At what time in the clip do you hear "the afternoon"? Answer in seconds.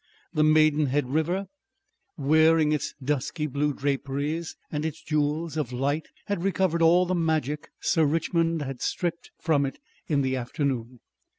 10.23-11.01